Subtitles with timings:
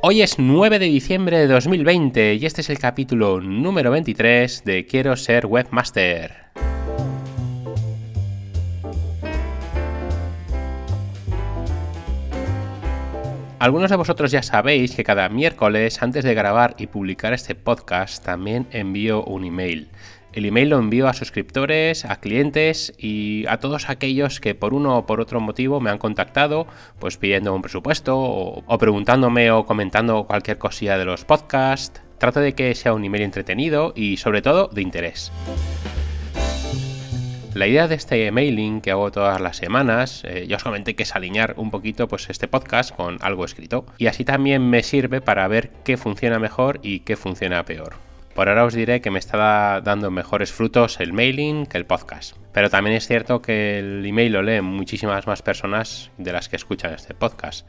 [0.00, 4.86] Hoy es 9 de diciembre de 2020 y este es el capítulo número 23 de
[4.86, 6.48] Quiero ser webmaster.
[13.58, 18.24] Algunos de vosotros ya sabéis que cada miércoles antes de grabar y publicar este podcast
[18.24, 19.88] también envío un email.
[20.38, 24.96] El email lo envío a suscriptores, a clientes y a todos aquellos que por uno
[24.96, 26.68] o por otro motivo me han contactado,
[27.00, 32.00] pues pidiendo un presupuesto o, preguntándome o comentando cualquier cosilla de los podcasts.
[32.18, 35.32] Trato de que sea un email entretenido y sobre todo de interés.
[37.54, 41.02] La idea de este mailing que hago todas las semanas, eh, ya os comenté que
[41.02, 43.86] es alinear un poquito pues, este podcast con algo escrito.
[43.98, 48.07] Y así también me sirve para ver qué funciona mejor y qué funciona peor.
[48.38, 52.36] Por ahora os diré que me está dando mejores frutos el mailing que el podcast.
[52.52, 56.54] Pero también es cierto que el email lo leen muchísimas más personas de las que
[56.54, 57.66] escuchan este podcast.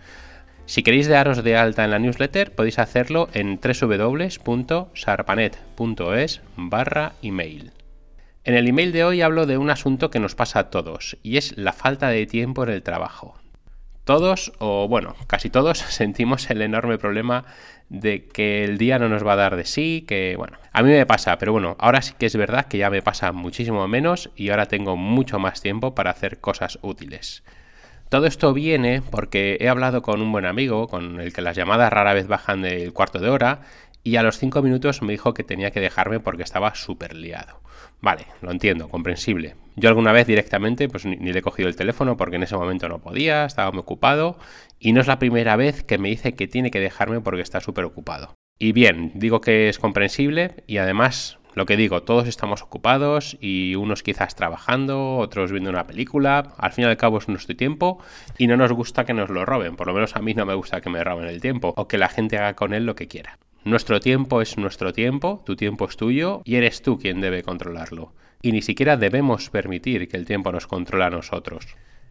[0.67, 7.73] Si queréis daros de alta en la newsletter, podéis hacerlo en www.sarpanet.es barra email.
[8.43, 11.37] En el email de hoy hablo de un asunto que nos pasa a todos, y
[11.37, 13.38] es la falta de tiempo en el trabajo.
[14.03, 17.45] Todos, o bueno, casi todos, sentimos el enorme problema
[17.89, 20.91] de que el día no nos va a dar de sí, que bueno, a mí
[20.91, 24.29] me pasa, pero bueno, ahora sí que es verdad que ya me pasa muchísimo menos
[24.35, 27.43] y ahora tengo mucho más tiempo para hacer cosas útiles.
[28.09, 31.93] Todo esto viene porque he hablado con un buen amigo, con el que las llamadas
[31.93, 33.61] rara vez bajan del cuarto de hora,
[34.03, 37.59] y a los cinco minutos me dijo que tenía que dejarme porque estaba súper liado.
[38.01, 39.55] Vale, lo entiendo, comprensible.
[39.75, 42.89] Yo alguna vez directamente pues ni, le he cogido el teléfono porque en ese momento
[42.89, 44.37] no podía, estaba muy ocupado
[44.79, 47.61] y no es la primera vez que me dice que tiene que dejarme porque está
[47.61, 48.35] súper ocupado.
[48.57, 53.75] Y bien, digo que es comprensible y además lo que digo, todos estamos ocupados y
[53.75, 57.99] unos quizás trabajando, otros viendo una película, al fin y al cabo es nuestro tiempo
[58.37, 60.53] y no nos gusta que nos lo roben, por lo menos a mí no me
[60.53, 63.07] gusta que me roben el tiempo o que la gente haga con él lo que
[63.07, 63.39] quiera.
[63.69, 68.13] Nuestro tiempo es nuestro tiempo, tu tiempo es tuyo y eres tú quien debe controlarlo.
[68.41, 71.67] Y ni siquiera debemos permitir que el tiempo nos controle a nosotros.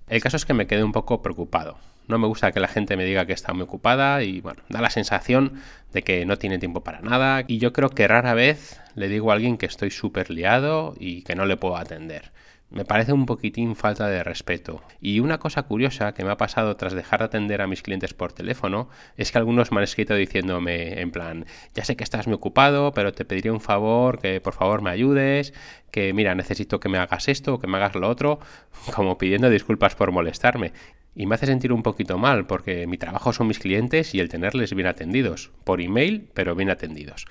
[0.06, 1.76] El caso es que me quedé un poco preocupado.
[2.06, 4.80] No me gusta que la gente me diga que está muy ocupada y bueno, da
[4.80, 5.54] la sensación
[5.92, 9.32] de que no tiene tiempo para nada y yo creo que rara vez le digo
[9.32, 12.30] a alguien que estoy súper liado y que no le puedo atender.
[12.70, 14.82] Me parece un poquitín falta de respeto.
[15.00, 18.12] Y una cosa curiosa que me ha pasado tras dejar de atender a mis clientes
[18.12, 22.26] por teléfono es que algunos me han escrito diciéndome en plan, ya sé que estás
[22.26, 25.54] muy ocupado, pero te pediría un favor, que por favor me ayudes,
[25.90, 28.38] que mira, necesito que me hagas esto que me hagas lo otro,
[28.94, 30.74] como pidiendo disculpas por molestarme.
[31.14, 34.28] Y me hace sentir un poquito mal porque mi trabajo son mis clientes y el
[34.28, 37.24] tenerles bien atendidos, por email, pero bien atendidos.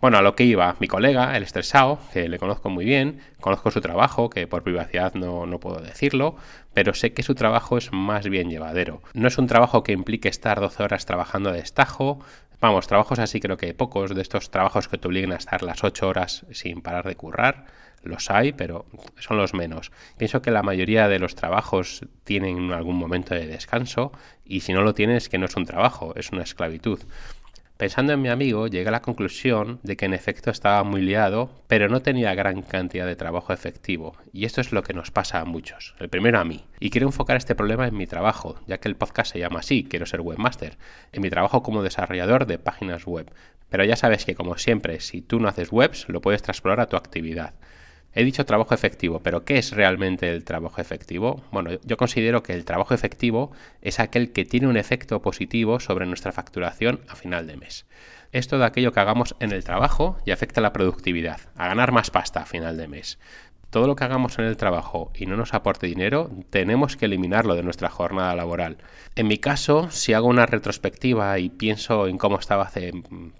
[0.00, 3.72] Bueno, a lo que iba, mi colega, el estresado, que le conozco muy bien, conozco
[3.72, 6.36] su trabajo, que por privacidad no, no, puedo decirlo,
[6.72, 9.02] pero sé que su trabajo es más bien llevadero.
[9.12, 12.20] No es un trabajo que implique estar 12 horas trabajando de destajo.
[12.60, 15.82] Vamos, trabajos así creo que pocos de estos trabajos que te obliguen a estar las
[15.82, 17.64] 8 horas sin parar de currar.
[18.04, 18.86] Los hay, pero
[19.18, 19.90] son los menos.
[20.16, 24.12] Pienso que la mayoría de los trabajos tienen algún momento de descanso
[24.44, 27.00] y si no lo tienes que no es un trabajo, es una esclavitud.
[27.78, 31.62] Pensando en mi amigo, llegué a la conclusión de que en efecto estaba muy liado,
[31.68, 34.16] pero no tenía gran cantidad de trabajo efectivo.
[34.32, 35.94] Y esto es lo que nos pasa a muchos.
[36.00, 36.64] El primero a mí.
[36.80, 39.86] Y quiero enfocar este problema en mi trabajo, ya que el podcast se llama así,
[39.88, 40.76] quiero ser webmaster,
[41.12, 43.30] en mi trabajo como desarrollador de páginas web.
[43.68, 46.88] Pero ya sabes que como siempre, si tú no haces webs, lo puedes traspolar a
[46.88, 47.54] tu actividad.
[48.14, 51.42] He dicho trabajo efectivo, pero ¿qué es realmente el trabajo efectivo?
[51.52, 53.52] Bueno, yo considero que el trabajo efectivo
[53.82, 57.86] es aquel que tiene un efecto positivo sobre nuestra facturación a final de mes.
[58.32, 61.92] Es todo aquello que hagamos en el trabajo y afecta a la productividad, a ganar
[61.92, 63.18] más pasta a final de mes
[63.70, 67.54] todo lo que hagamos en el trabajo y no nos aporte dinero, tenemos que eliminarlo
[67.54, 68.78] de nuestra jornada laboral.
[69.14, 72.92] En mi caso, si hago una retrospectiva y pienso en cómo estaba hace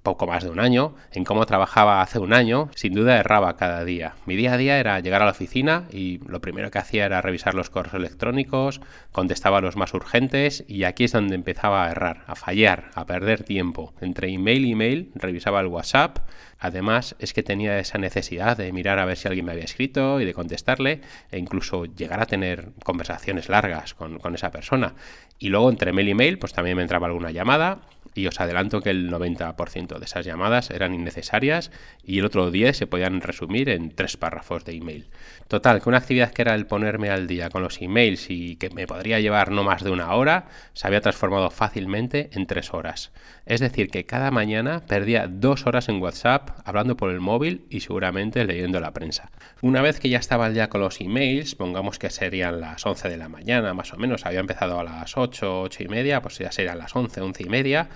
[0.03, 3.85] poco más de un año, en cómo trabajaba hace un año, sin duda erraba cada
[3.85, 4.15] día.
[4.27, 7.23] Mi día a día era llegar a la oficina y lo primero que hacía era
[7.23, 8.81] revisar los correos electrónicos,
[9.13, 13.45] contestaba los más urgentes y aquí es donde empezaba a errar, a fallar, a perder
[13.45, 13.95] tiempo.
[14.01, 16.19] Entre email y email revisaba el WhatsApp,
[16.59, 20.21] Además, es que tenía esa necesidad de mirar a ver si alguien me había escrito
[20.21, 21.01] y de contestarle,
[21.31, 24.95] e incluso llegar a tener conversaciones largas con, con esa persona.
[25.39, 27.81] Y luego entre mail y mail, pues también me entraba alguna llamada
[28.19, 31.71] y os adelanto que el 90% de esas llamadas eran innecesarias
[32.03, 35.09] y el otro 10 se podían resumir en tres párrafos de email.
[35.47, 38.71] Total, que una actividad que era el ponerme al día con los emails y que
[38.71, 43.13] me podría llevar no más de una hora, se había transformado fácilmente en tres horas.
[43.47, 47.81] Es decir, que cada mañana perdía dos horas en WhatsApp hablando por el móvil y
[47.81, 49.31] seguramente leyendo la prensa.
[49.63, 53.09] Una vez que ya estaba al día con los emails, pongamos que serían las 11
[53.09, 56.39] de la mañana más o menos, había empezado a las 8, 8 y media, pues
[56.39, 57.89] ya serían las 11, 11 y media,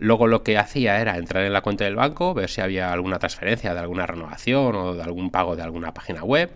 [0.00, 3.18] Luego lo que hacía era entrar en la cuenta del banco, ver si había alguna
[3.18, 6.50] transferencia de alguna renovación o de algún pago de alguna página web.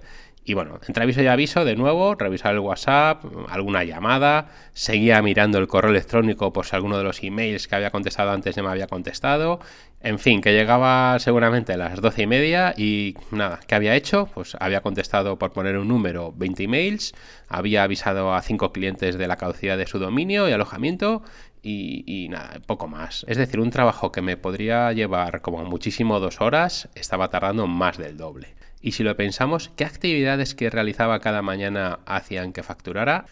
[0.45, 5.59] Y bueno, entre aviso y aviso, de nuevo, revisar el WhatsApp, alguna llamada, seguía mirando
[5.59, 8.69] el correo electrónico por si alguno de los emails que había contestado antes ya me
[8.69, 9.61] había contestado.
[10.01, 14.29] En fin, que llegaba seguramente a las doce y media y nada, ¿qué había hecho?
[14.35, 17.15] Pues había contestado por poner un número 20 emails,
[17.49, 21.23] había avisado a cinco clientes de la caducidad de su dominio y alojamiento
[21.63, 23.25] y, nada, poco más.
[23.29, 27.97] Es decir, un trabajo que me podría llevar como muchísimo dos horas, estaba tardando más
[27.97, 28.55] del doble.
[28.83, 33.27] Y si lo pensamos, ¿qué actividades que realizaba cada mañana hacían que facturara?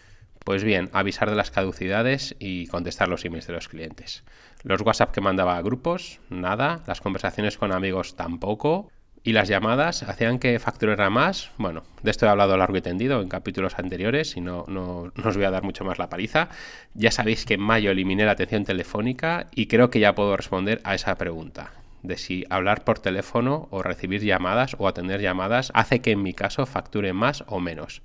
[0.45, 4.23] Pues bien, avisar de las caducidades y contestar los emails de los clientes.
[4.63, 6.81] Los WhatsApp que mandaba a grupos, nada.
[6.87, 8.89] Las conversaciones con amigos tampoco.
[9.23, 11.51] Y las llamadas hacían que facturara más.
[11.57, 15.35] Bueno, de esto he hablado largo y tendido en capítulos anteriores y no, no, os
[15.35, 16.49] voy a dar mucho más la paliza.
[16.95, 20.81] Ya sabéis que en mayo eliminé la atención telefónica y creo que ya puedo responder
[20.85, 21.71] a esa pregunta
[22.03, 26.33] de si hablar por teléfono o recibir llamadas o atender llamadas hace que en mi
[26.33, 28.01] caso facture más o menos.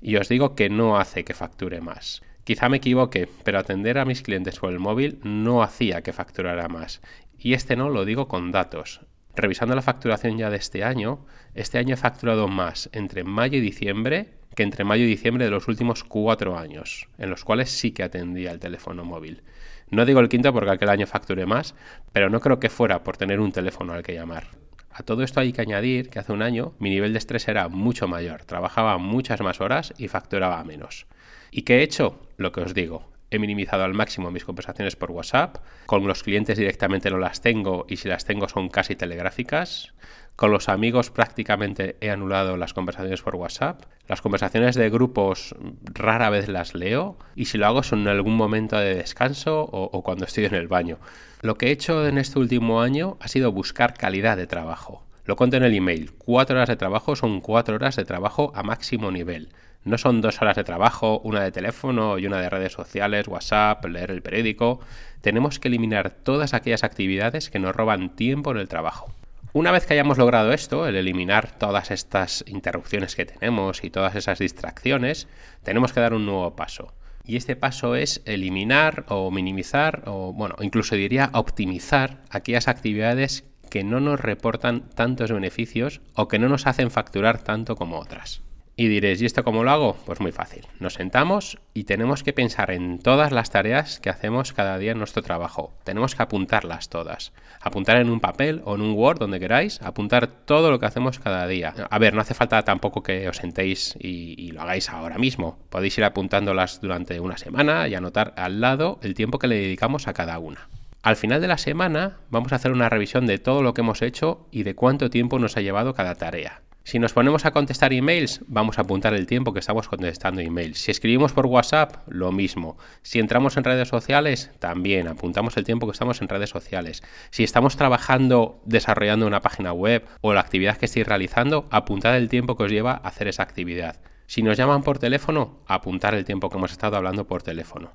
[0.00, 2.22] Y os digo que no hace que facture más.
[2.44, 6.68] Quizá me equivoque, pero atender a mis clientes por el móvil no hacía que facturara
[6.68, 7.00] más.
[7.38, 9.00] Y este no lo digo con datos
[9.36, 13.60] revisando la facturación ya de este año, este año he facturado más entre mayo y
[13.60, 17.92] diciembre que entre mayo y diciembre de los últimos cuatro años, en los cuales sí
[17.92, 19.42] que atendía el teléfono móvil.
[19.90, 21.74] No digo el quinto porque aquel año facturé más,
[22.12, 24.48] pero no creo que fuera por tener un teléfono al que llamar.
[24.90, 27.68] A todo esto hay que añadir que hace un año mi nivel de estrés era
[27.68, 31.06] mucho mayor, trabajaba muchas más horas y facturaba menos.
[31.50, 32.20] ¿Y qué he hecho?
[32.36, 33.04] Lo que os digo,
[33.36, 35.58] he minimizado al máximo mis conversaciones por WhatsApp.
[35.86, 39.94] Con los clientes directamente no las tengo y si las tengo son casi telegráficas.
[40.36, 43.84] Con los amigos prácticamente he anulado las conversaciones por WhatsApp.
[44.06, 48.36] Las conversaciones de grupos rara vez las leo y si lo hago son en algún
[48.36, 50.98] momento de descanso o, cuando estoy en el baño.
[51.40, 55.06] Lo que he hecho en este último año ha sido buscar calidad de trabajo.
[55.24, 56.12] Lo conté en el email.
[56.18, 59.48] Cuatro horas de trabajo son cuatro horas de trabajo a máximo nivel.
[59.86, 63.84] No son dos horas de trabajo, una de teléfono y una de redes sociales, WhatsApp,
[63.84, 64.80] leer el periódico.
[65.20, 69.14] Tenemos que eliminar todas aquellas actividades que nos roban tiempo en el trabajo.
[69.52, 74.16] Una vez que hayamos logrado esto, el eliminar todas estas interrupciones que tenemos y todas
[74.16, 75.28] esas distracciones,
[75.62, 76.92] tenemos que dar un nuevo paso.
[77.24, 83.84] Y este paso es eliminar o minimizar o, bueno, incluso diría optimizar aquellas actividades que
[83.84, 88.42] no nos reportan tantos beneficios o que no nos hacen facturar tanto como otras.
[88.78, 89.96] Y diréis, ¿y esto cómo lo hago?
[90.04, 90.66] Pues muy fácil.
[90.80, 94.98] Nos sentamos y tenemos que pensar en todas las tareas que hacemos cada día en
[94.98, 95.72] nuestro trabajo.
[95.82, 97.32] Tenemos que apuntarlas todas.
[97.62, 101.18] Apuntar en un papel o en un Word, donde queráis, apuntar todo lo que hacemos
[101.18, 101.72] cada día.
[101.88, 105.58] A ver, no hace falta tampoco que os sentéis y, y lo hagáis ahora mismo.
[105.70, 110.06] Podéis ir apuntándolas durante una semana y anotar al lado el tiempo que le dedicamos
[110.06, 110.68] a cada una.
[111.02, 114.02] Al final de la semana vamos a hacer una revisión de todo lo que hemos
[114.02, 116.60] hecho y de cuánto tiempo nos ha llevado cada tarea.
[116.86, 120.78] Si nos ponemos a contestar emails, vamos a apuntar el tiempo que estamos contestando emails.
[120.78, 122.78] Si escribimos por WhatsApp, lo mismo.
[123.02, 127.02] Si entramos en redes sociales, también apuntamos el tiempo que estamos en redes sociales.
[127.30, 132.28] Si estamos trabajando desarrollando una página web o la actividad que estéis realizando, apuntad el
[132.28, 134.00] tiempo que os lleva a hacer esa actividad.
[134.28, 137.94] Si nos llaman por teléfono, apuntar el tiempo que hemos estado hablando por teléfono.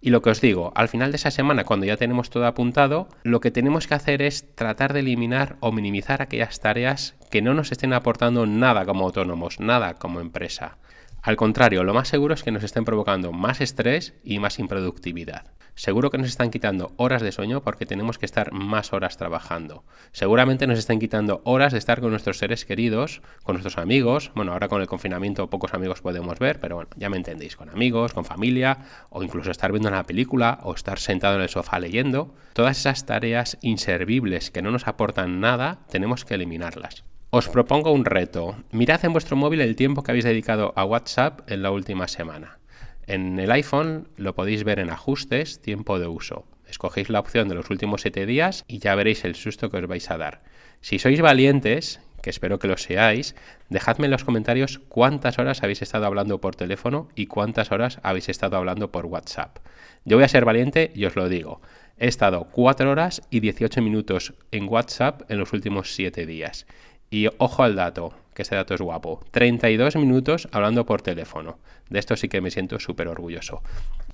[0.00, 3.08] Y lo que os digo, al final de esa semana, cuando ya tenemos todo apuntado,
[3.24, 7.52] lo que tenemos que hacer es tratar de eliminar o minimizar aquellas tareas que no
[7.52, 10.78] nos estén aportando nada como autónomos, nada como empresa.
[11.20, 15.52] Al contrario, lo más seguro es que nos estén provocando más estrés y más improductividad.
[15.74, 19.84] Seguro que nos están quitando horas de sueño porque tenemos que estar más horas trabajando.
[20.12, 24.30] Seguramente nos están quitando horas de estar con nuestros seres queridos, con nuestros amigos.
[24.34, 27.68] Bueno, ahora con el confinamiento pocos amigos podemos ver, pero bueno, ya me entendéis, con
[27.68, 28.78] amigos, con familia,
[29.10, 32.34] o incluso estar viendo una película o estar sentado en el sofá leyendo.
[32.54, 37.04] Todas esas tareas inservibles que no nos aportan nada, tenemos que eliminarlas.
[37.30, 38.56] Os propongo un reto.
[38.70, 42.58] Mirad en vuestro móvil el tiempo que habéis dedicado a WhatsApp en la última semana.
[43.06, 46.46] En el iPhone lo podéis ver en ajustes, tiempo de uso.
[46.66, 49.86] Escogéis la opción de los últimos 7 días y ya veréis el susto que os
[49.86, 50.42] vais a dar.
[50.80, 53.36] Si sois valientes, que espero que lo seáis,
[53.68, 58.30] dejadme en los comentarios cuántas horas habéis estado hablando por teléfono y cuántas horas habéis
[58.30, 59.58] estado hablando por WhatsApp.
[60.06, 61.60] Yo voy a ser valiente y os lo digo.
[61.98, 66.66] He estado 4 horas y 18 minutos en WhatsApp en los últimos 7 días.
[67.10, 69.20] Y ojo al dato, que este dato es guapo.
[69.30, 71.58] 32 minutos hablando por teléfono.
[71.88, 73.62] De esto sí que me siento súper orgulloso.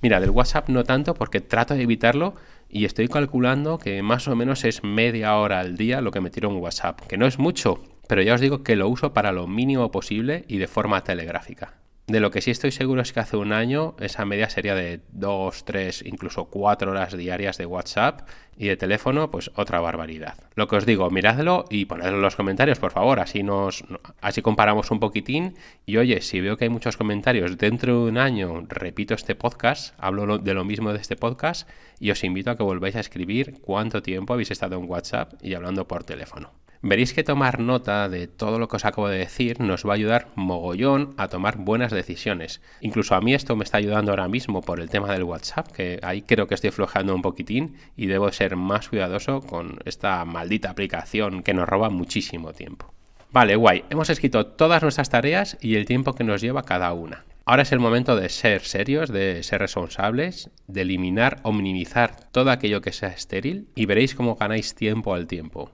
[0.01, 2.35] Mira, del WhatsApp no tanto porque trato de evitarlo
[2.69, 6.29] y estoy calculando que más o menos es media hora al día lo que me
[6.29, 9.31] tiro en WhatsApp, que no es mucho, pero ya os digo que lo uso para
[9.31, 11.73] lo mínimo posible y de forma telegráfica.
[12.07, 15.01] De lo que sí estoy seguro es que hace un año esa media sería de
[15.13, 20.35] 2, 3, incluso 4 horas diarias de WhatsApp y de teléfono, pues otra barbaridad.
[20.53, 23.83] Lo que os digo, miradlo y ponedlo en los comentarios, por favor, así nos
[24.21, 25.55] así comparamos un poquitín
[25.87, 29.95] y oye, si veo que hay muchos comentarios dentro de un año, repito este podcast,
[29.97, 31.67] hablo de lo mismo de este podcast
[31.99, 35.55] y os invito a que volváis a escribir cuánto tiempo habéis estado en WhatsApp y
[35.55, 36.64] hablando por teléfono.
[36.81, 39.95] Veréis que tomar nota de todo lo que os acabo de decir nos va a
[39.95, 42.61] ayudar mogollón a tomar buenas decisiones.
[42.81, 45.99] Incluso a mí esto me está ayudando ahora mismo por el tema del WhatsApp, que
[46.03, 50.69] ahí creo que estoy flojando un poquitín y debo ser más cuidadoso con esta maldita
[50.69, 52.93] aplicación que nos roba muchísimo tiempo.
[53.31, 57.25] Vale, guay, hemos escrito todas nuestras tareas y el tiempo que nos lleva cada una.
[57.47, 62.49] Ahora es el momento de ser serios, de ser responsables, de eliminar o minimizar todo
[62.49, 65.71] aquello que sea estéril y veréis cómo ganáis tiempo al tiempo.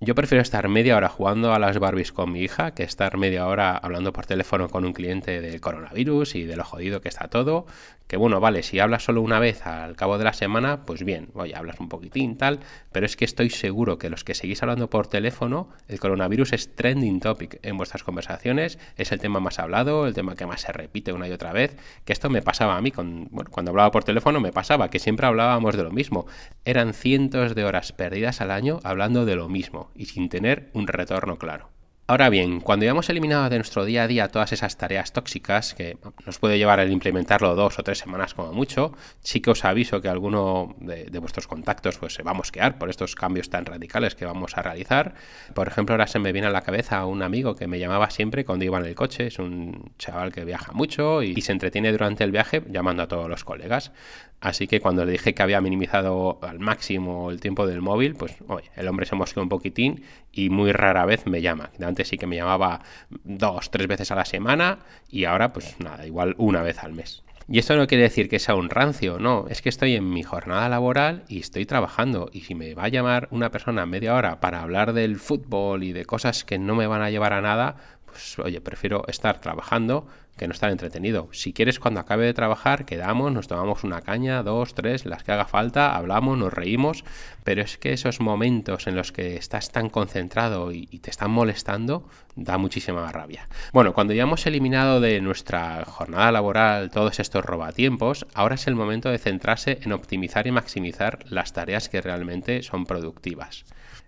[0.00, 3.48] Yo prefiero estar media hora jugando a las Barbies con mi hija que estar media
[3.48, 7.26] hora hablando por teléfono con un cliente del coronavirus y de lo jodido que está
[7.26, 7.66] todo.
[8.08, 11.28] Que bueno, vale, si hablas solo una vez al cabo de la semana, pues bien,
[11.34, 12.60] oye, hablas un poquitín, tal,
[12.90, 16.74] pero es que estoy seguro que los que seguís hablando por teléfono, el coronavirus es
[16.74, 20.72] trending topic en vuestras conversaciones, es el tema más hablado, el tema que más se
[20.72, 24.04] repite una y otra vez, que esto me pasaba a mí, con, cuando hablaba por
[24.04, 26.26] teléfono me pasaba, que siempre hablábamos de lo mismo.
[26.64, 30.86] Eran cientos de horas perdidas al año hablando de lo mismo y sin tener un
[30.86, 31.77] retorno claro.
[32.10, 35.74] Ahora bien, cuando ya hemos eliminado de nuestro día a día todas esas tareas tóxicas,
[35.74, 39.62] que nos puede llevar el implementarlo dos o tres semanas como mucho, sí que os
[39.66, 43.66] aviso que alguno de, vuestros contactos pues, se va a mosquear por estos cambios tan
[43.66, 45.16] radicales que vamos a realizar.
[45.52, 48.46] Por ejemplo, ahora se me viene a la cabeza un amigo que me llamaba siempre
[48.46, 51.92] cuando iba en el coche, es un chaval que viaja mucho y, y se entretiene
[51.92, 53.92] durante el viaje llamando a todos los colegas.
[54.40, 58.36] Así que cuando le dije que había minimizado al máximo el tiempo del móvil, pues
[58.46, 60.04] oye, el hombre se mosqueó un poquitín
[60.38, 61.70] y muy rara vez me llama.
[61.84, 62.80] Antes sí que me llamaba
[63.24, 64.78] dos, tres veces a la semana
[65.10, 67.24] y ahora pues nada, igual una vez al mes.
[67.50, 70.22] Y esto no quiere decir que sea un rancio, no, es que estoy en mi
[70.22, 72.28] jornada laboral y estoy trabajando.
[72.30, 75.92] Y si me va a llamar una persona media hora para hablar del fútbol y
[75.92, 77.76] de cosas que no me van a llevar a nada,
[78.18, 81.28] pues oye, prefiero estar trabajando que no estar entretenido.
[81.32, 85.32] Si quieres, cuando acabe de trabajar, quedamos, nos tomamos una caña, dos, tres, las que
[85.32, 87.04] haga falta, hablamos, nos reímos,
[87.44, 92.08] pero es que esos momentos en los que estás tan concentrado y, te están molestando,
[92.34, 93.48] da muchísima rabia.
[93.72, 98.74] Bueno, cuando ya hemos eliminado de nuestra jornada laboral todos estos robatiempos, ahora es el
[98.74, 103.64] momento de centrarse en optimizar y maximizar las tareas que realmente son productivas.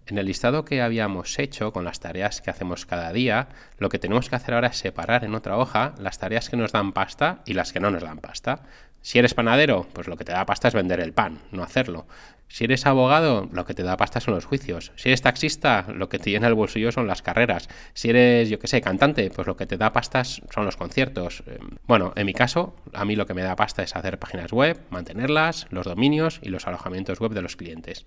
[0.07, 3.99] En el listado que habíamos hecho con las tareas que hacemos cada día, lo que
[3.99, 7.43] tenemos que hacer ahora es separar en otra hoja las tareas que nos dan pasta
[7.47, 8.63] y las que no nos dan pasta.
[9.03, 12.07] Si eres panadero, pues lo que te da pasta es vender el pan, no hacerlo.
[12.51, 14.91] Si eres abogado, lo que te da pasta son los juicios.
[14.97, 17.69] Si eres taxista, lo que te llena el bolsillo son las carreras.
[17.95, 21.45] Si eres, yo qué sé, cantante, pues lo que te da pasta son los conciertos.
[21.47, 24.51] Em, bueno, en mi caso, a mí lo que me da pasta es hacer páginas
[24.51, 28.05] web, mantenerlas, los dominios y los alojamientos web de los clientes.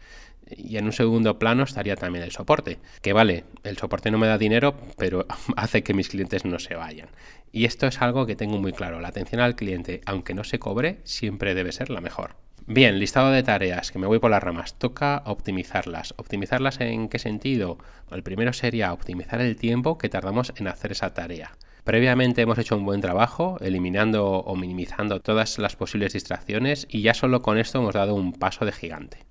[0.50, 2.80] Y en un segundo plano estaría también el soporte.
[3.02, 6.76] Que vale, el soporte no me da dinero, pero hace que mis clientes no se
[6.76, 7.08] vayan.
[7.56, 9.00] Y esto es algo que tengo muy claro.
[9.00, 12.36] La atención al cliente, aunque no se cobre, siempre debe ser la mejor.
[12.66, 14.74] Bien, listado de tareas, que me voy por las ramas.
[14.80, 16.16] Toca optimizarlas.
[16.18, 17.78] ¿Optimizarlas en qué sentido?
[18.10, 21.56] El primero sería optimizar el tiempo que tardamos en hacer esa tarea.
[21.84, 27.14] Previamente hemos hecho un buen trabajo eliminando o minimizando todas las posibles distracciones y ya
[27.14, 29.28] solo con esto hemos dado un paso de gigante.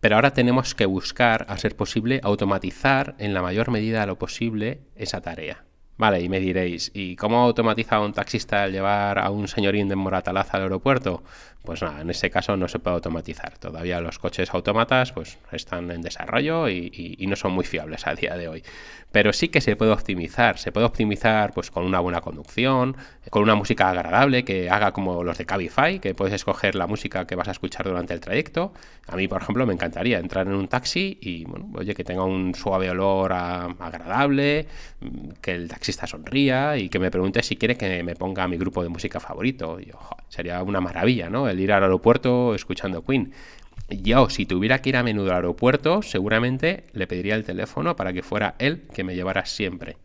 [0.00, 4.80] Pero ahora tenemos que buscar, a ser posible, automatizar en la mayor medida lo posible
[4.94, 5.66] esa tarea.
[5.98, 9.96] Vale, y me diréis, ¿y cómo automatiza un taxista el llevar a un señorín de
[9.96, 11.22] Moratalaz al aeropuerto?
[11.66, 13.58] Pues nada, en este caso no se puede automatizar.
[13.58, 18.36] Todavía los coches autómatas pues, están en desarrollo y, no son muy fiables a día
[18.36, 18.62] de hoy.
[19.10, 20.58] Pero sí que se puede optimizar.
[20.58, 22.96] Se puede optimizar pues, con una buena conducción,
[23.30, 27.26] con una música agradable que haga como los de Cabify, que puedes escoger la música
[27.26, 28.72] que vas a escuchar durante el trayecto.
[29.08, 32.22] A mí, por ejemplo, me encantaría entrar en un taxi y, bueno, oye, que tenga
[32.22, 34.68] un suave olor agradable,
[35.40, 38.84] que el taxista sonría y que me pregunte si quiere que me ponga mi grupo
[38.84, 39.80] de música favorito.
[39.80, 39.90] Y,
[40.28, 41.48] sería una maravilla, ¿no?
[41.60, 43.32] Ir al aeropuerto escuchando Queen.
[43.88, 48.12] Yo, si tuviera que ir a menudo al aeropuerto, seguramente le pediría el teléfono para
[48.12, 49.96] que fuera él que me llevara siempre.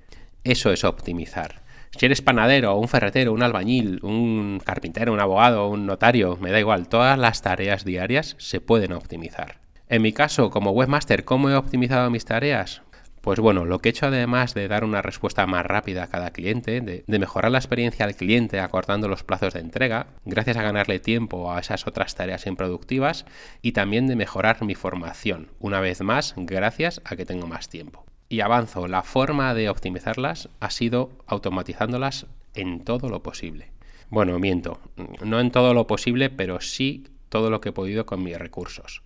[0.43, 1.61] Eso es optimizar.
[1.97, 6.59] Si eres panadero, un ferretero, un albañil, un carpintero, un abogado, un notario, me da
[6.59, 9.59] igual, todas las tareas diarias se pueden optimizar.
[9.89, 12.81] En mi caso, como webmaster, ¿cómo he optimizado mis tareas?
[13.21, 16.31] Pues bueno, lo que he hecho además de dar una respuesta más rápida a cada
[16.31, 20.99] cliente, de, mejorar la experiencia al cliente acortando los plazos de entrega, gracias a ganarle
[20.99, 23.25] tiempo a esas otras tareas improductivas,
[23.61, 28.05] y también de mejorar mi formación, una vez más, gracias a que tengo más tiempo.
[28.27, 32.25] Y avanzo, la forma de optimizarlas ha sido automatizándolas
[32.55, 33.71] en todo lo posible.
[34.09, 34.79] Bueno, miento,
[35.23, 39.03] no en todo lo posible, pero sí todo lo que he podido con mis recursos.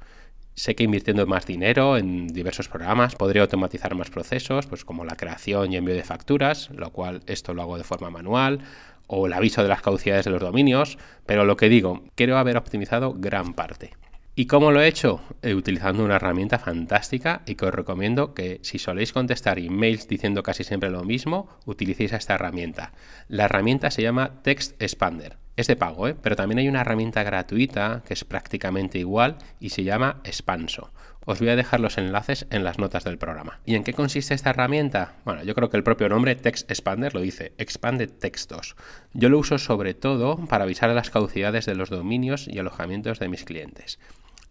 [0.55, 5.17] Sé que invirtiendo más dinero en diversos programas podría automatizar más procesos, pues como la
[5.17, 8.61] creación y envío de facturas, lo cual esto lo hago de forma manual,
[9.07, 12.55] o el aviso de las caducidades de los dominios, pero lo que digo, quiero haber
[12.55, 13.91] optimizado gran parte.
[14.33, 15.21] ¿Y cómo lo he hecho?
[15.41, 20.41] Eh, utilizando una herramienta fantástica y que os recomiendo que si soléis contestar emails diciendo
[20.41, 22.93] casi siempre lo mismo, utilicéis esta herramienta.
[23.27, 25.44] La herramienta se llama Text Expander.
[25.55, 26.15] Es de pago, ¿eh?
[26.21, 30.91] pero también hay una herramienta gratuita que es prácticamente igual y se llama Expanso.
[31.25, 33.59] Os voy a dejar los enlaces en las notas del programa.
[33.65, 35.15] ¿Y en qué consiste esta herramienta?
[35.23, 38.75] Bueno, yo creo que el propio nombre Text Expander lo dice, expande textos.
[39.13, 43.19] Yo lo uso sobre todo para avisar de las caducidades de los dominios y alojamientos
[43.19, 43.97] de mis clientes.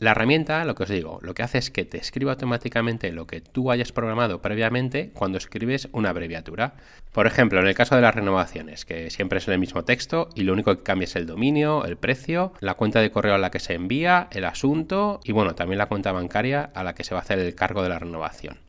[0.01, 3.29] La herramienta, lo que os digo, lo que hace es que te escriba automáticamente lo
[3.29, 6.75] que tú hayas programado previamente cuando escribes una abreviatura.
[7.13, 10.43] Por ejemplo, en el caso de las renovaciones, que siempre es el mismo texto y
[10.43, 13.53] lo único que cambia es el dominio, el precio, la cuenta de correo a la
[13.53, 17.15] que se envía, el asunto y bueno, también la cuenta bancaria a la que se
[17.15, 18.64] va a hacer el cargo de la renovación.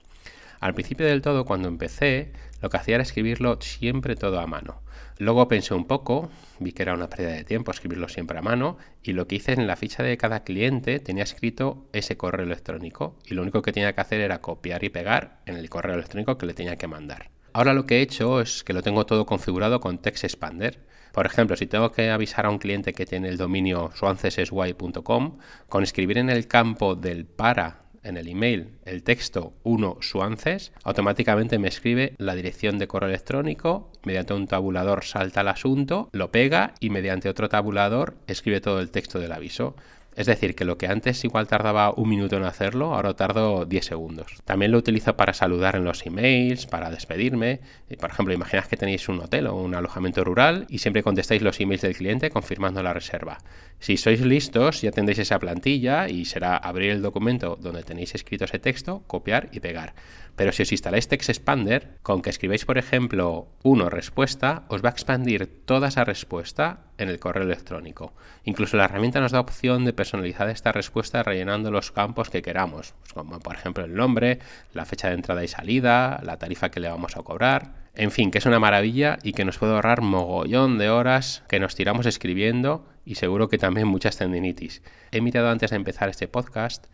[0.66, 4.82] Al principio del todo, cuando empecé, lo que hacía era escribirlo siempre todo a mano.
[5.20, 8.80] Luego pensé un poco, vi que era una pérdida de tiempo escribirlo siempre a mano
[9.04, 13.16] y lo que hice en la ficha de cada cliente tenía escrito ese correo electrónico
[13.28, 16.40] y lo único que tenía que hacer era copiar y pegar en el correo electrónico
[16.40, 17.30] que le tenía que mandar.
[17.54, 20.80] Ahora lo que he hecho es que lo tengo todo configurado con Text Expander.
[21.14, 25.38] Por ejemplo, si tengo que avisar a un cliente que tiene el dominio swancesesy.com,
[25.70, 31.60] con escribir en el campo del para en el email el texto 1 suances, automáticamente
[31.60, 36.74] me escribe la dirección de correo electrónico, mediante un tabulador salta el asunto, lo pega
[36.80, 39.76] y mediante otro tabulador escribe todo el texto del aviso.
[40.16, 43.86] Es decir, que lo que antes igual tardaba un minuto en hacerlo, ahora tardo 10
[43.86, 44.28] segundos.
[44.46, 47.60] También lo utilizo para saludar en los emails, para despedirme.
[48.00, 51.60] Por ejemplo, imaginad que tenéis un hotel o un alojamiento rural y siempre contestáis los
[51.60, 53.40] emails del cliente confirmando la reserva.
[53.80, 58.46] Si sois listos, ya tendréis esa plantilla y será abrir el documento donde tenéis escrito
[58.46, 59.94] ese texto, copiar y pegar.
[60.36, 64.90] Pero si os instaláis Text Expander, con que escribáis, por ejemplo, uno respuesta, os va
[64.90, 68.14] a expandir toda esa respuesta en el correo electrónico.
[68.44, 72.96] Incluso la herramienta nos da opción de personalizar esta respuesta rellenando los campos que queramos,
[73.02, 74.40] pues como por ejemplo el nombre,
[74.74, 77.85] la fecha de entrada y salida, la tarifa que le vamos a cobrar.
[77.98, 81.62] En fin, que es una maravilla y que nos puede ahorrar mogollón de horas que
[81.62, 84.82] nos tiramos escribiendo y seguro que también muchas tendinitis.
[85.12, 86.88] He mirado antes de empezar este podcast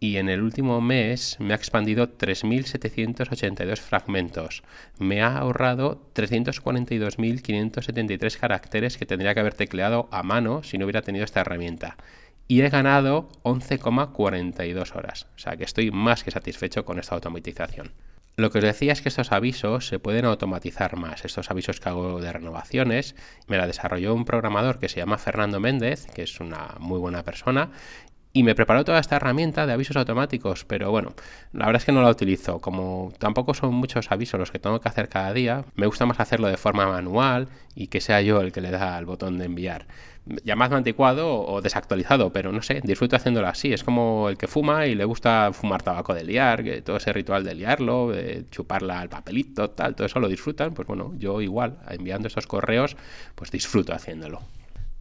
[0.00, 4.64] y en el último mes me ha expandido 3.782 fragmentos.
[4.98, 11.02] Me ha ahorrado 342.573 caracteres que tendría que haber tecleado a mano si no hubiera
[11.02, 11.96] tenido esta herramienta.
[12.48, 15.28] Y he ganado 11,42 horas.
[15.36, 17.92] O sea que estoy más que satisfecho con esta automatización.
[18.36, 21.24] Lo que os decía es que estos avisos se pueden automatizar más.
[21.24, 23.14] Estos avisos que hago de renovaciones
[23.48, 27.22] me la desarrolló un programador que se llama Fernando Méndez, que es una muy buena
[27.22, 27.70] persona,
[28.32, 31.14] y me preparó toda esta herramienta de avisos automáticos, pero bueno,
[31.52, 32.60] la verdad es que no la utilizo.
[32.60, 36.20] Como tampoco son muchos avisos los que tengo que hacer cada día, me gusta más
[36.20, 39.46] hacerlo de forma manual y que sea yo el que le da al botón de
[39.46, 39.86] enviar.
[40.44, 43.72] Llamadme anticuado o desactualizado, pero no sé, disfruto haciéndolo así.
[43.72, 47.12] Es como el que fuma y le gusta fumar tabaco de liar, que todo ese
[47.12, 50.72] ritual de liarlo, de chuparla al papelito, tal, todo eso lo disfrutan.
[50.74, 52.96] Pues bueno, yo igual, enviando esos correos,
[53.34, 54.40] pues disfruto haciéndolo.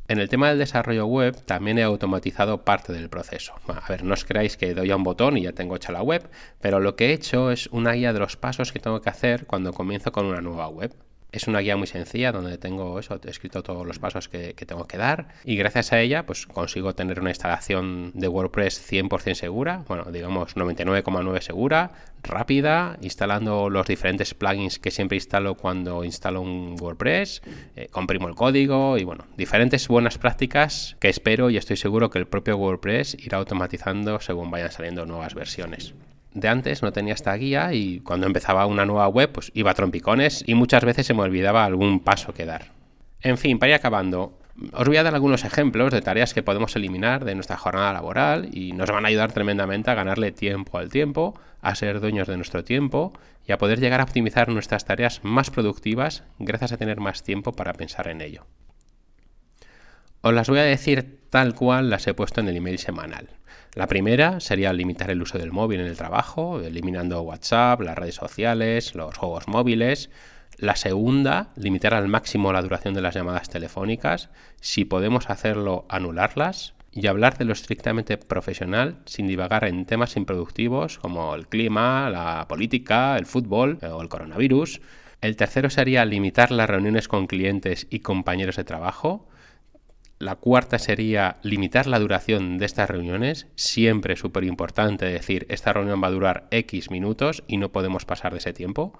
[0.09, 3.53] En el tema del desarrollo web también he automatizado parte del proceso.
[3.67, 6.01] A ver, no os creáis que doy a un botón y ya tengo hecha la
[6.01, 6.27] web,
[6.59, 9.45] pero lo que he hecho es una guía de los pasos que tengo que hacer
[9.45, 10.95] cuando comienzo con una nueva web.
[11.31, 14.87] Es una guía muy sencilla donde tengo eso, he escrito todos los pasos que, tengo
[14.87, 19.83] que dar y gracias a ella pues consigo tener una instalación de WordPress 100% segura,
[19.87, 21.91] bueno, digamos 99,9 segura,
[22.23, 27.41] rápida, instalando los diferentes plugins que siempre instalo cuando instalo un WordPress,
[27.75, 32.17] eh, comprimo el código y bueno, diferentes buenas prácticas que espero y estoy seguro que
[32.17, 35.93] el propio WordPress irá automatizando según vayan saliendo nuevas versiones
[36.33, 39.73] de antes no tenía esta guía y cuando empezaba una nueva web pues iba a
[39.73, 42.71] trompicones y muchas veces se me olvidaba algún paso que dar.
[43.21, 44.37] En fin, para ir acabando,
[44.73, 48.49] Os voy a dar algunos ejemplos de tareas que podemos eliminar de nuestra jornada laboral
[48.51, 52.35] y nos van a ayudar tremendamente a ganarle tiempo al tiempo, a ser dueños de
[52.35, 53.13] nuestro tiempo
[53.47, 57.53] y a poder llegar a optimizar nuestras tareas más productivas gracias a tener más tiempo
[57.53, 58.45] para pensar en ello.
[60.21, 63.29] Os las voy a decir tal cual las he puesto en el email semanal.
[63.79, 68.15] La primera sería limitar el uso del móvil en el trabajo, eliminando WhatsApp, las redes
[68.15, 70.09] sociales, los juegos móviles.
[70.57, 74.31] La segunda, limitar al máximo la duración de las llamadas telefónicas.
[74.59, 76.73] Si podemos hacerlo, anularlas.
[76.91, 82.47] Y hablar de lo estrictamente profesional sin divagar en temas improductivos como el clima, la
[82.49, 84.81] política, el fútbol o el coronavirus.
[85.21, 89.29] El tercero sería limitar las reuniones con clientes y compañeros de trabajo.
[90.19, 93.47] La cuarta sería limitar la duración de estas reuniones.
[93.55, 98.03] Siempre es súper importante decir, esta reunión va a durar X minutos y no podemos
[98.03, 98.99] pasar de ese tiempo.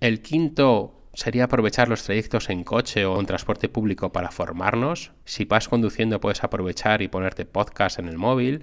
[0.00, 5.10] El quinto sería aprovechar los trayectos en coche o en transporte público para formarnos.
[5.24, 8.62] Si vas conduciendo puedes aprovechar y ponerte podcast en el móvil.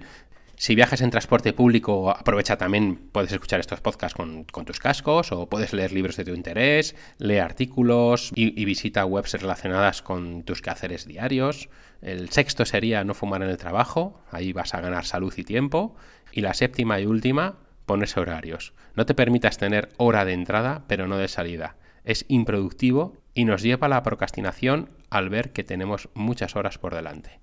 [0.56, 5.48] Si viajas en transporte público, aprovecha también, puedes escuchar estos podcasts con, tus cascos o
[5.48, 10.62] puedes leer libros de tu interés, lee artículos y, y, visita webs relacionadas con tus
[10.62, 11.68] quehaceres diarios.
[12.02, 15.96] El sexto sería no fumar en el trabajo, ahí vas a ganar salud y tiempo.
[16.32, 18.72] Y la séptima y última, ponerse horarios.
[18.94, 21.76] No te permitas tener hora de entrada, pero no de salida.
[22.04, 26.94] Es improductivo y nos lleva a la procrastinación al ver que tenemos muchas horas por
[26.94, 27.40] delante.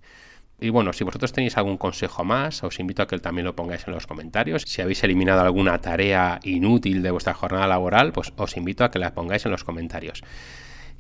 [0.64, 3.88] Y bueno, si vosotros tenéis algún consejo más, os invito a que también lo pongáis
[3.88, 4.62] en los comentarios.
[4.68, 9.00] Si habéis eliminado alguna tarea inútil de vuestra jornada laboral, pues os invito a que
[9.00, 10.24] la pongáis en los comentarios.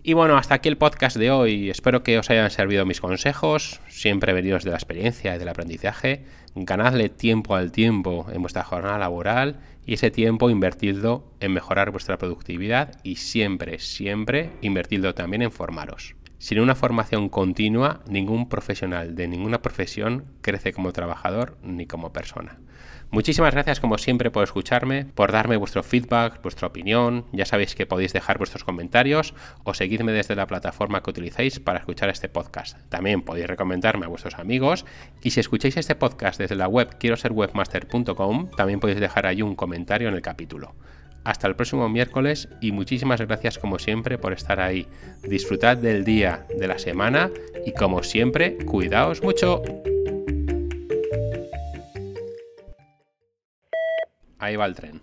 [0.01, 1.69] Y bueno, hasta aquí el podcast de hoy.
[1.69, 6.25] Espero que os hayan servido mis consejos, siempre venidos de la experiencia y del aprendizaje.
[6.55, 12.17] Ganadle tiempo al tiempo en vuestra jornada laboral y ese tiempo invertidlo en mejorar vuestra
[12.17, 16.15] productividad y siempre, siempre invertidlo también en formaros.
[16.41, 22.57] Sin una formación continua, ningún profesional de ninguna profesión crece como trabajador ni como persona.
[23.11, 27.27] Muchísimas gracias como siempre por escucharme, por darme vuestro feedback, vuestra opinión.
[27.31, 31.77] Ya sabéis que podéis dejar vuestros comentarios o seguirme desde la plataforma que utilicéis para
[31.77, 32.75] escuchar este podcast.
[32.89, 34.87] También podéis recomendarme a vuestros amigos
[35.21, 39.43] y si escucháis este podcast desde la web quiero ser webmaster.com, también podéis dejar ahí
[39.43, 40.73] un comentario en el capítulo.
[41.23, 44.87] Hasta el próximo miércoles y muchísimas gracias como siempre por estar ahí.
[45.21, 47.29] Disfrutad del día, de la semana
[47.65, 49.61] y como siempre, cuidaos mucho.
[54.39, 55.01] Ahí va el tren.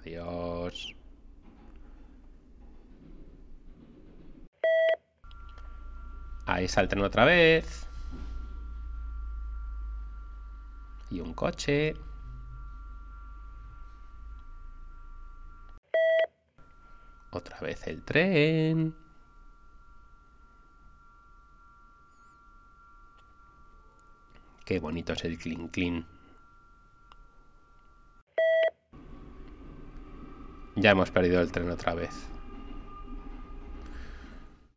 [0.00, 0.96] Adiós.
[6.46, 7.86] Ahí está el tren otra vez.
[11.10, 11.94] Y un coche.
[17.34, 18.94] Otra vez el tren.
[24.64, 26.06] Qué bonito es el clean clean.
[30.76, 32.33] Ya hemos perdido el tren otra vez.